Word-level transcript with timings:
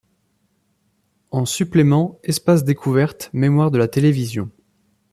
En 1.29 1.45
suppléments 1.45 2.17
espace 2.23 2.63
découverte 2.63 3.29
Mémoires 3.33 3.69
de 3.69 3.77
la 3.77 3.87
télévision. 3.87 4.49